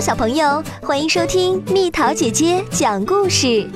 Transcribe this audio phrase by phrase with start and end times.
[0.00, 3.68] 小朋友，欢迎收听蜜桃姐姐讲故事。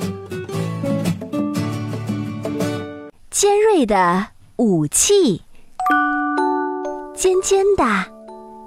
[3.29, 4.27] 尖锐的
[4.57, 5.41] 武器，
[7.15, 7.83] 尖尖的，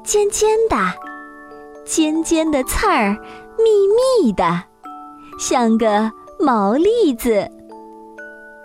[0.03, 0.77] 尖尖的，
[1.85, 3.11] 尖尖的刺儿，
[3.59, 4.62] 密密的，
[5.39, 7.30] 像个毛栗子。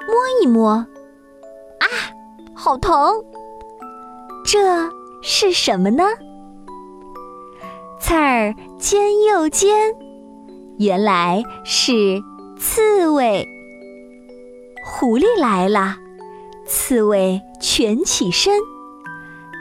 [0.08, 1.86] 摸一摸，啊，
[2.54, 3.26] 好疼！
[4.46, 4.90] 这
[5.22, 6.04] 是什么呢？
[8.36, 9.96] 儿尖又尖，
[10.78, 12.22] 原来是
[12.60, 13.48] 刺猬。
[14.84, 15.96] 狐狸来了，
[16.68, 18.60] 刺猬蜷起身，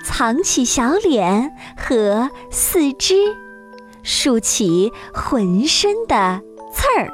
[0.05, 3.15] 藏起小脸和四肢，
[4.03, 7.09] 竖起浑身的刺儿，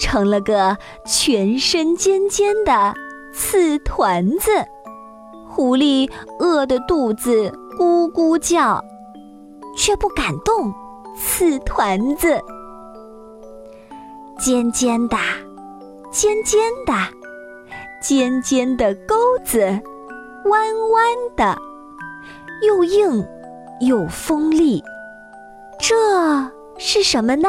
[0.00, 2.92] 成了个全身尖尖的
[3.32, 4.50] 刺团子。
[5.48, 8.82] 狐狸饿得肚子咕咕叫。
[9.76, 10.72] 却不敢动，
[11.16, 12.40] 刺团子，
[14.38, 15.16] 尖尖的，
[16.10, 16.92] 尖尖的，
[18.00, 19.14] 尖尖的钩
[19.44, 19.58] 子，
[20.46, 21.56] 弯弯的，
[22.66, 23.24] 又硬
[23.80, 24.82] 又锋利，
[25.78, 25.94] 这
[26.78, 27.48] 是什么呢？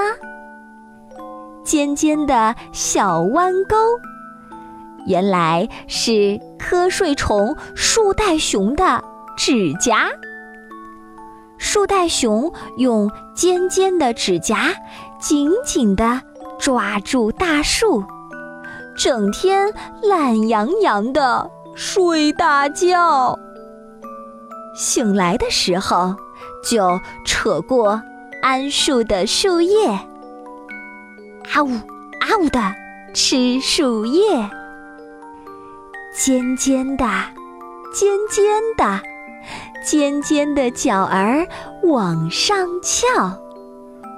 [1.64, 3.76] 尖尖的小弯钩，
[5.08, 9.04] 原来是瞌睡虫树袋熊的
[9.38, 10.10] 指甲。
[11.74, 14.76] 树袋熊用尖尖的指甲
[15.20, 16.22] 紧紧地
[16.60, 18.04] 抓住大树，
[18.96, 23.36] 整天懒洋洋地睡大觉。
[24.76, 26.16] 醒来的时候，
[26.64, 28.00] 就扯过
[28.44, 32.60] 桉树的树叶，啊呜啊呜的
[33.16, 34.48] 吃树叶。
[36.16, 37.04] 尖尖的，
[37.92, 39.13] 尖尖的。
[39.84, 41.46] 尖尖的角儿
[41.84, 43.38] 往上翘，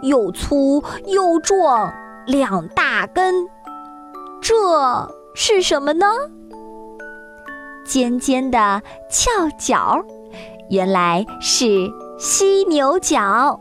[0.04, 1.92] 又粗又壮
[2.28, 3.48] 两大根，
[4.42, 4.54] 这
[5.34, 6.06] 是什么呢？
[7.84, 10.06] 尖尖的翘角，
[10.70, 11.66] 原来是
[12.20, 13.60] 犀牛角。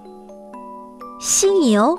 [1.20, 1.98] 犀牛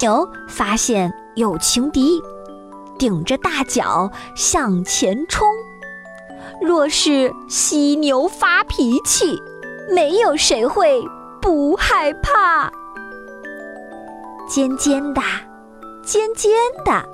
[0.00, 2.20] 牛发现有情敌，
[2.98, 5.48] 顶着大角向前冲。
[6.60, 9.40] 若是犀牛发脾气，
[9.90, 11.02] 没有谁会
[11.40, 12.70] 不害怕。
[14.48, 15.20] 尖尖的，
[16.02, 16.50] 尖尖
[16.84, 17.04] 的，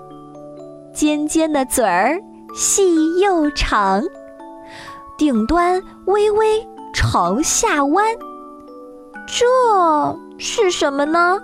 [0.94, 2.20] 尖尖的嘴儿
[2.54, 4.02] 细又长，
[5.18, 8.06] 顶端微微朝下弯。
[9.26, 11.40] 这是什么呢？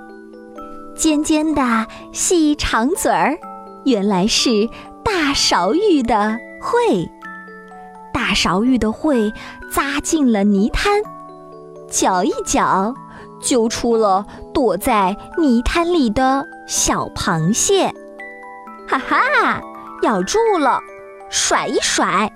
[0.94, 3.36] 尖尖的细长嘴儿，
[3.84, 4.68] 原来是
[5.02, 7.10] 大勺玉的喙。
[8.30, 9.34] 大勺玉的喙
[9.72, 11.02] 扎进了泥滩，
[11.90, 12.94] 搅一搅，
[13.42, 14.24] 揪出了
[14.54, 17.92] 躲在泥滩里的小螃蟹。
[18.86, 19.60] 哈哈，
[20.02, 20.78] 咬住了，
[21.28, 22.30] 甩一甩，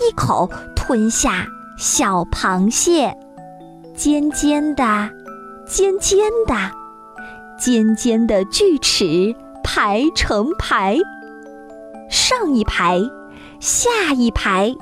[0.00, 1.46] 一口吞下
[1.78, 3.16] 小螃蟹。
[3.94, 5.08] 尖尖的，
[5.68, 6.72] 尖尖的，
[7.56, 10.98] 尖尖的锯齿排成排，
[12.10, 13.00] 上一排，
[13.60, 14.74] 下一排。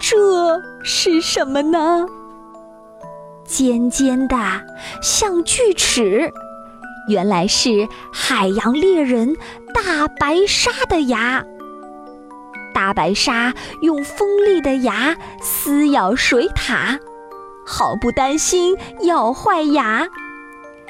[0.00, 2.06] 这是什么呢？
[3.44, 4.36] 尖尖的，
[5.02, 6.32] 像锯齿，
[7.06, 9.36] 原来是海洋猎人
[9.74, 11.44] 大白鲨的牙。
[12.72, 13.52] 大白鲨
[13.82, 16.98] 用锋利的牙撕咬水獭，
[17.66, 20.08] 毫不担心咬坏牙，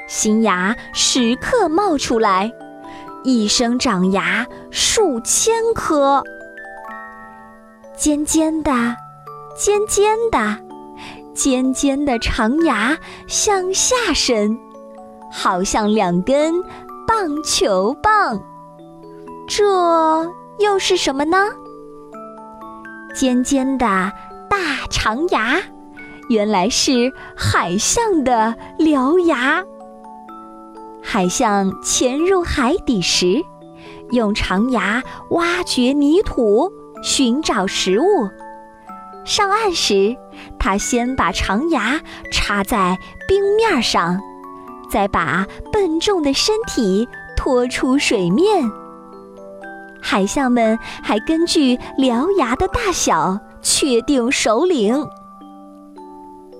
[0.06, 2.52] 新牙时刻冒出来，
[3.24, 6.22] 一生长牙数千颗。
[8.00, 8.72] 尖尖的，
[9.54, 10.56] 尖尖的，
[11.34, 12.96] 尖尖的长牙
[13.26, 14.58] 向下伸，
[15.30, 16.54] 好像两根
[17.06, 18.40] 棒球棒。
[19.46, 20.24] 这
[20.60, 21.36] 又是什么呢？
[23.14, 23.84] 尖尖的
[24.48, 24.56] 大
[24.88, 25.60] 长牙，
[26.30, 29.62] 原来是海象的獠牙。
[31.02, 33.44] 海象潜入海底时，
[34.12, 35.02] 用长牙
[35.32, 36.72] 挖掘泥土。
[37.02, 38.28] 寻找食物，
[39.24, 40.16] 上岸时，
[40.58, 42.00] 他先把长牙
[42.32, 44.20] 插在冰面上，
[44.90, 48.70] 再把笨重的身体拖出水面。
[50.02, 55.06] 海象们还根据獠牙的大小确定首领。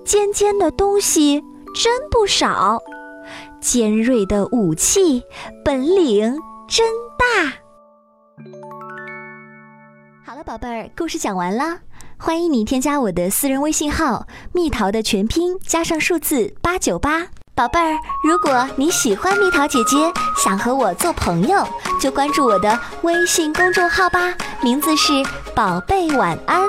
[0.03, 1.43] 尖尖的东西
[1.75, 2.79] 真不少，
[3.59, 5.23] 尖锐的武器
[5.63, 6.35] 本领
[6.67, 6.87] 真
[10.43, 11.79] 宝贝儿，故事讲完了。
[12.17, 17.27] 欢迎你添加我的私人微信号“蜜桃”的全拼加上数字八九八。
[17.53, 21.67] 宝贝儿，如果你喜欢蜜桃姐姐，想和我做朋友，
[21.99, 24.33] 就关注我的微信公众号吧，
[24.63, 25.13] 名字是
[25.53, 26.61] “宝贝晚安”。